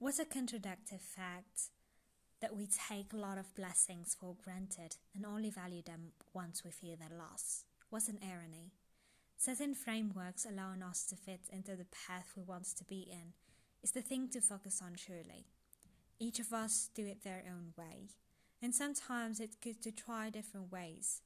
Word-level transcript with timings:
What 0.00 0.20
a 0.20 0.24
contradictive 0.24 1.00
fact 1.00 1.70
that 2.40 2.54
we 2.54 2.68
take 2.68 3.12
a 3.12 3.16
lot 3.16 3.36
of 3.36 3.52
blessings 3.56 4.16
for 4.18 4.36
granted 4.44 4.94
and 5.12 5.26
only 5.26 5.50
value 5.50 5.82
them 5.82 6.12
once 6.32 6.62
we 6.64 6.70
feel 6.70 6.94
their 6.94 7.18
loss. 7.18 7.64
What 7.90 8.06
an 8.06 8.20
irony. 8.22 8.70
Certain 9.36 9.74
frameworks 9.74 10.46
allowing 10.48 10.84
us 10.84 11.04
to 11.06 11.16
fit 11.16 11.40
into 11.52 11.74
the 11.74 11.86
path 12.06 12.32
we 12.36 12.44
want 12.44 12.66
to 12.76 12.84
be 12.84 13.08
in 13.10 13.32
is 13.82 13.90
the 13.90 14.00
thing 14.00 14.28
to 14.28 14.40
focus 14.40 14.80
on, 14.80 14.94
surely. 14.94 15.46
Each 16.20 16.38
of 16.38 16.52
us 16.52 16.90
do 16.94 17.04
it 17.04 17.24
their 17.24 17.42
own 17.48 17.72
way, 17.76 18.10
and 18.62 18.72
sometimes 18.72 19.40
it's 19.40 19.56
good 19.56 19.82
to 19.82 19.90
try 19.90 20.30
different 20.30 20.70
ways. 20.70 21.22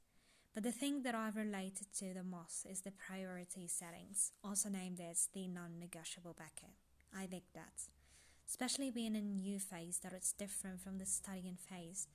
But 0.54 0.62
the 0.62 0.72
thing 0.72 1.02
that 1.02 1.14
I've 1.14 1.36
related 1.36 1.92
to 1.98 2.14
the 2.14 2.24
most 2.24 2.64
is 2.64 2.80
the 2.80 2.92
priority 2.92 3.68
settings, 3.68 4.32
also 4.42 4.70
named 4.70 4.98
as 4.98 5.28
the 5.34 5.46
non 5.46 5.78
negotiable 5.78 6.34
bucket. 6.38 6.74
I 7.14 7.28
like 7.30 7.52
that. 7.54 7.88
Especially 8.48 8.90
being 8.90 9.16
in 9.16 9.24
a 9.24 9.42
new 9.42 9.58
phase 9.58 10.00
that 10.02 10.12
it's 10.12 10.32
different 10.32 10.80
from 10.80 10.98
the 10.98 11.06
studying 11.06 11.56
phase. 11.56 12.06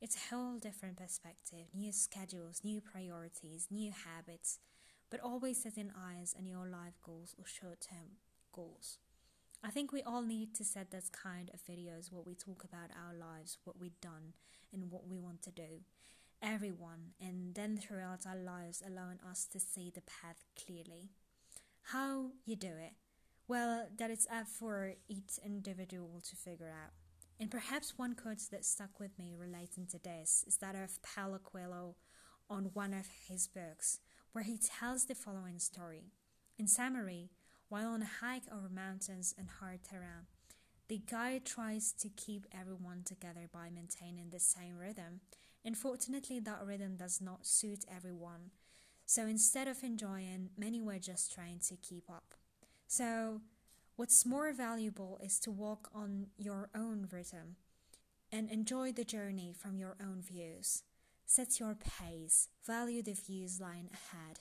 It's 0.00 0.16
a 0.16 0.34
whole 0.34 0.58
different 0.58 0.96
perspective, 0.96 1.66
new 1.74 1.92
schedules, 1.92 2.62
new 2.64 2.80
priorities, 2.80 3.66
new 3.70 3.92
habits, 3.92 4.58
but 5.10 5.20
always 5.20 5.62
setting 5.62 5.90
eyes 5.96 6.34
on 6.38 6.46
your 6.46 6.66
life 6.66 6.98
goals 7.02 7.34
or 7.38 7.44
short 7.46 7.80
term 7.80 8.16
goals. 8.52 8.98
I 9.62 9.70
think 9.70 9.92
we 9.92 10.02
all 10.02 10.22
need 10.22 10.54
to 10.54 10.64
set 10.64 10.90
this 10.90 11.10
kind 11.10 11.50
of 11.52 11.60
videos 11.62 12.10
where 12.10 12.22
we 12.24 12.34
talk 12.34 12.64
about 12.64 12.90
our 12.96 13.14
lives, 13.14 13.58
what 13.64 13.78
we've 13.78 14.00
done, 14.00 14.32
and 14.72 14.90
what 14.90 15.06
we 15.06 15.18
want 15.18 15.42
to 15.42 15.50
do. 15.50 15.82
Everyone, 16.40 17.12
and 17.20 17.54
then 17.54 17.76
throughout 17.76 18.26
our 18.26 18.38
lives, 18.38 18.82
allowing 18.86 19.18
us 19.28 19.44
to 19.52 19.60
see 19.60 19.92
the 19.94 20.00
path 20.00 20.44
clearly. 20.56 21.10
How 21.82 22.30
you 22.46 22.56
do 22.56 22.68
it? 22.68 22.94
Well, 23.50 23.88
that 23.98 24.12
is 24.12 24.28
up 24.30 24.46
for 24.46 24.94
each 25.08 25.40
individual 25.44 26.22
to 26.22 26.36
figure 26.36 26.68
out. 26.70 26.92
And 27.40 27.50
perhaps 27.50 27.98
one 27.98 28.14
quote 28.14 28.42
that 28.52 28.64
stuck 28.64 29.00
with 29.00 29.18
me 29.18 29.34
relating 29.36 29.86
to 29.86 29.98
this 29.98 30.44
is 30.46 30.58
that 30.58 30.76
of 30.76 31.02
Paulo 31.02 31.40
Coelho 31.42 31.96
on 32.48 32.70
one 32.74 32.94
of 32.94 33.08
his 33.26 33.48
books, 33.48 33.98
where 34.30 34.44
he 34.44 34.56
tells 34.56 35.06
the 35.06 35.16
following 35.16 35.58
story. 35.58 36.12
In 36.60 36.68
summary, 36.68 37.32
while 37.68 37.88
on 37.88 38.02
a 38.02 38.24
hike 38.24 38.44
over 38.52 38.68
mountains 38.68 39.34
and 39.36 39.48
hard 39.58 39.80
terrain, 39.82 40.28
the 40.86 41.02
guide 41.10 41.44
tries 41.44 41.90
to 41.94 42.08
keep 42.08 42.46
everyone 42.56 43.02
together 43.04 43.48
by 43.52 43.68
maintaining 43.68 44.30
the 44.30 44.38
same 44.38 44.78
rhythm. 44.78 45.22
Unfortunately, 45.64 46.38
that 46.38 46.64
rhythm 46.64 46.94
does 46.94 47.20
not 47.20 47.44
suit 47.44 47.84
everyone. 47.92 48.52
So 49.06 49.22
instead 49.22 49.66
of 49.66 49.82
enjoying, 49.82 50.50
many 50.56 50.80
were 50.80 51.00
just 51.00 51.34
trying 51.34 51.58
to 51.66 51.74
keep 51.74 52.08
up. 52.08 52.36
So, 52.92 53.40
what's 53.94 54.26
more 54.26 54.52
valuable 54.52 55.20
is 55.22 55.38
to 55.40 55.52
walk 55.52 55.88
on 55.94 56.26
your 56.36 56.70
own 56.74 57.06
rhythm 57.08 57.54
and 58.32 58.50
enjoy 58.50 58.90
the 58.90 59.04
journey 59.04 59.54
from 59.56 59.78
your 59.78 59.94
own 60.00 60.20
views. 60.20 60.82
Set 61.24 61.60
your 61.60 61.76
pace, 61.76 62.48
value 62.66 63.00
the 63.00 63.12
views 63.12 63.60
lying 63.60 63.90
ahead, 63.92 64.40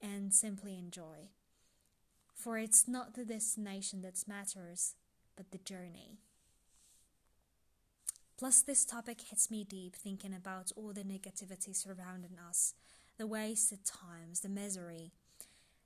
and 0.00 0.32
simply 0.32 0.78
enjoy. 0.78 1.28
For 2.34 2.56
it's 2.56 2.88
not 2.88 3.12
the 3.12 3.26
destination 3.26 4.00
that 4.00 4.26
matters, 4.26 4.94
but 5.36 5.50
the 5.50 5.58
journey. 5.58 6.16
Plus, 8.38 8.62
this 8.62 8.86
topic 8.86 9.20
hits 9.20 9.50
me 9.50 9.64
deep 9.64 9.96
thinking 9.96 10.32
about 10.32 10.72
all 10.76 10.94
the 10.94 11.04
negativity 11.04 11.76
surrounding 11.76 12.38
us 12.48 12.72
the 13.18 13.26
wasted 13.26 13.80
times, 13.84 14.40
the 14.40 14.48
misery. 14.48 15.12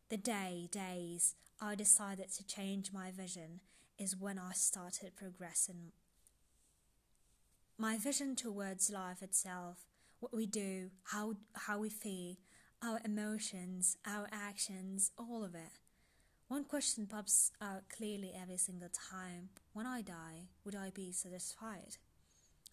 The 0.09 0.17
day, 0.17 0.69
days, 0.71 1.35
I 1.61 1.75
decided 1.75 2.31
to 2.33 2.47
change 2.47 2.93
my 2.93 3.11
vision 3.11 3.61
is 3.99 4.15
when 4.15 4.39
I 4.39 4.53
started 4.53 5.17
progressing. 5.17 5.93
My 7.79 7.97
vision 7.97 8.37
towards 8.37 8.91
life 8.91 9.23
itself, 9.23 9.87
what 10.21 10.35
we 10.35 10.47
do, 10.47 10.91
how, 11.05 11.35
how 11.55 11.79
we 11.79 11.89
feel, 11.89 12.37
our 12.83 13.01
emotions, 13.05 13.97
our 14.07 14.29
actions, 14.31 15.13
all 15.19 15.45
of 15.45 15.55
it. 15.55 15.81
One 16.49 16.65
question 16.65 17.07
pops 17.07 17.53
out 17.61 17.89
clearly 17.89 18.33
every 18.39 18.59
single 18.59 18.91
time 18.91 19.49
when 19.73 19.87
I 19.87 20.03
die, 20.03 20.49
would 20.65 20.75
I 20.77 20.91
be 20.91 21.11
satisfied? 21.11 21.97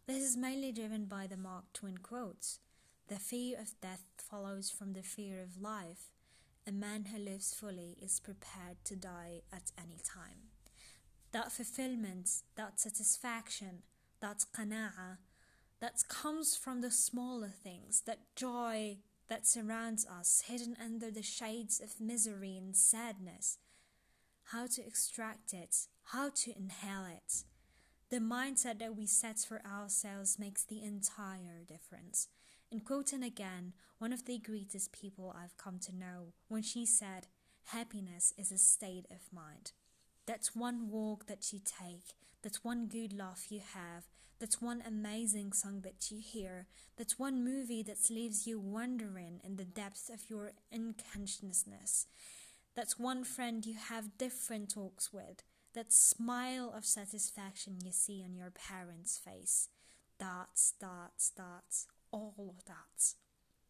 This 0.07 0.21
is 0.23 0.35
mainly 0.35 0.73
driven 0.73 1.05
by 1.05 1.27
the 1.27 1.37
Mark 1.37 1.71
Twain 1.71 1.99
quotes 1.99 2.59
The 3.07 3.15
fear 3.15 3.57
of 3.59 3.79
death 3.81 4.03
follows 4.17 4.69
from 4.69 4.91
the 4.91 5.01
fear 5.01 5.41
of 5.41 5.61
life. 5.61 6.09
A 6.65 6.71
man 6.71 7.05
who 7.05 7.19
lives 7.19 7.53
fully 7.53 7.97
is 8.01 8.21
prepared 8.21 8.77
to 8.85 8.95
die 8.95 9.41
at 9.51 9.71
any 9.77 9.99
time. 10.03 10.51
That 11.33 11.51
fulfillment, 11.51 12.29
that 12.55 12.79
satisfaction, 12.79 13.83
that 14.21 14.45
qana'a, 14.55 15.17
that 15.81 16.07
comes 16.07 16.55
from 16.55 16.79
the 16.79 16.91
smaller 16.91 17.49
things, 17.49 18.03
that 18.05 18.35
joy 18.37 18.99
that 19.27 19.45
surrounds 19.45 20.05
us, 20.05 20.43
hidden 20.47 20.77
under 20.81 21.11
the 21.11 21.21
shades 21.21 21.81
of 21.81 21.99
misery 21.99 22.55
and 22.55 22.75
sadness, 22.75 23.57
how 24.51 24.65
to 24.67 24.85
extract 24.85 25.53
it, 25.53 25.75
how 26.05 26.29
to 26.29 26.57
inhale 26.57 27.05
it. 27.05 27.43
The 28.09 28.19
mindset 28.19 28.79
that 28.79 28.95
we 28.95 29.05
set 29.05 29.39
for 29.39 29.61
ourselves 29.65 30.39
makes 30.39 30.63
the 30.63 30.81
entire 30.81 31.63
difference. 31.67 32.29
And 32.73 32.83
quoting 32.83 33.21
again 33.21 33.73
one 33.99 34.11
of 34.11 34.25
the 34.25 34.39
greatest 34.39 34.91
people 34.91 35.31
I've 35.37 35.55
come 35.57 35.77
to 35.81 35.95
know 35.95 36.33
when 36.47 36.63
she 36.63 36.87
said, 36.87 37.27
Happiness 37.65 38.33
is 38.35 38.51
a 38.51 38.57
state 38.57 39.05
of 39.11 39.31
mind. 39.31 39.73
That's 40.25 40.55
one 40.55 40.89
walk 40.89 41.27
that 41.27 41.53
you 41.53 41.59
take, 41.59 42.15
that's 42.41 42.63
one 42.63 42.87
good 42.87 43.15
laugh 43.15 43.51
you 43.51 43.61
have, 43.75 44.05
that's 44.39 44.59
one 44.59 44.81
amazing 44.87 45.53
song 45.53 45.81
that 45.81 46.09
you 46.09 46.17
hear, 46.19 46.65
that's 46.97 47.19
one 47.19 47.45
movie 47.45 47.83
that 47.83 48.09
leaves 48.09 48.47
you 48.47 48.59
wondering 48.59 49.39
in 49.43 49.57
the 49.57 49.65
depths 49.65 50.09
of 50.09 50.27
your 50.27 50.53
unconsciousness. 50.73 52.07
That's 52.75 52.97
one 52.97 53.23
friend 53.23 53.63
you 53.63 53.75
have 53.75 54.17
different 54.17 54.73
talks 54.73 55.13
with. 55.13 55.43
That 55.75 55.93
smile 55.93 56.73
of 56.75 56.85
satisfaction 56.85 57.77
you 57.85 57.91
see 57.91 58.23
on 58.25 58.35
your 58.35 58.51
parents' 58.51 59.19
face. 59.23 59.69
That's, 60.17 60.73
that's, 60.79 61.31
that's, 61.37 61.85
all 62.13 62.55
of 62.57 62.63
that. 62.65 63.15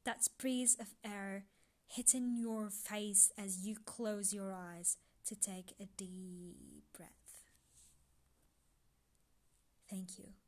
That 0.06 0.28
breeze 0.38 0.78
of 0.80 0.94
air 1.04 1.46
hitting 1.88 2.36
your 2.38 2.70
face 2.70 3.32
as 3.38 3.66
you 3.66 3.78
close 3.86 4.34
your 4.34 4.54
eyes 4.54 4.98
to 5.26 5.36
take 5.36 5.74
a 5.80 5.88
deep 5.98 6.84
breath. 6.96 7.10
Thank 9.90 10.20
you. 10.20 10.43